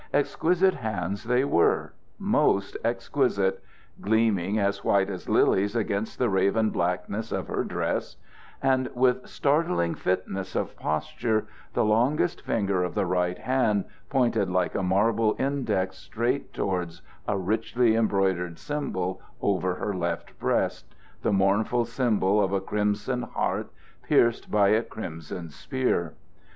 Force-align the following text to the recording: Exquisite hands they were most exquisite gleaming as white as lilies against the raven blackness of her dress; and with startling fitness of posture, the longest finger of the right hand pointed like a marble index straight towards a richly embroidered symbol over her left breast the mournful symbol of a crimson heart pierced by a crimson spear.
Exquisite 0.15 0.73
hands 0.73 1.25
they 1.25 1.43
were 1.45 1.93
most 2.17 2.75
exquisite 2.83 3.61
gleaming 4.01 4.57
as 4.57 4.83
white 4.83 5.11
as 5.11 5.29
lilies 5.29 5.75
against 5.75 6.17
the 6.17 6.27
raven 6.27 6.71
blackness 6.71 7.31
of 7.31 7.45
her 7.47 7.63
dress; 7.63 8.17
and 8.63 8.89
with 8.95 9.27
startling 9.27 9.93
fitness 9.93 10.55
of 10.55 10.75
posture, 10.75 11.45
the 11.73 11.85
longest 11.85 12.41
finger 12.41 12.83
of 12.83 12.95
the 12.95 13.05
right 13.05 13.37
hand 13.37 13.85
pointed 14.09 14.49
like 14.49 14.73
a 14.73 14.81
marble 14.81 15.35
index 15.37 15.97
straight 15.99 16.51
towards 16.51 17.03
a 17.27 17.37
richly 17.37 17.95
embroidered 17.95 18.57
symbol 18.57 19.21
over 19.39 19.75
her 19.75 19.93
left 19.93 20.39
breast 20.39 20.95
the 21.21 21.31
mournful 21.31 21.85
symbol 21.85 22.43
of 22.43 22.51
a 22.51 22.59
crimson 22.59 23.21
heart 23.21 23.67
pierced 24.01 24.49
by 24.49 24.69
a 24.69 24.81
crimson 24.81 25.47
spear. 25.51 26.15